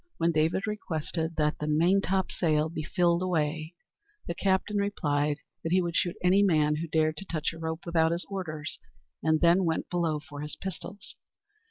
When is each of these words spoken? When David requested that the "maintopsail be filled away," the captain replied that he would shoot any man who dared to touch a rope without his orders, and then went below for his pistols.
When 0.17 0.31
David 0.31 0.65
requested 0.65 1.35
that 1.35 1.59
the 1.59 1.67
"maintopsail 1.67 2.73
be 2.73 2.81
filled 2.81 3.21
away," 3.21 3.75
the 4.25 4.33
captain 4.33 4.77
replied 4.77 5.37
that 5.61 5.71
he 5.71 5.79
would 5.79 5.95
shoot 5.95 6.15
any 6.23 6.41
man 6.41 6.77
who 6.77 6.87
dared 6.87 7.17
to 7.17 7.25
touch 7.25 7.53
a 7.53 7.59
rope 7.59 7.85
without 7.85 8.11
his 8.11 8.25
orders, 8.27 8.79
and 9.21 9.41
then 9.41 9.63
went 9.63 9.91
below 9.91 10.19
for 10.19 10.41
his 10.41 10.55
pistols. 10.55 11.15